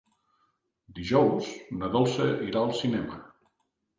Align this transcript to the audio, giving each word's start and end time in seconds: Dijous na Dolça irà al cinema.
Dijous 0.99 1.51
na 1.81 1.91
Dolça 1.97 2.27
irà 2.49 2.65
al 2.65 2.75
cinema. 2.81 3.21